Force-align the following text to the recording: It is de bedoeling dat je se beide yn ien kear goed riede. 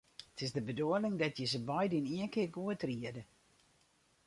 It 0.35 0.41
is 0.41 0.51
de 0.53 0.61
bedoeling 0.61 1.19
dat 1.19 1.35
je 1.37 1.47
se 1.51 1.61
beide 1.69 1.95
yn 1.99 2.11
ien 2.15 2.29
kear 2.33 2.51
goed 2.57 2.81
riede. 2.87 3.23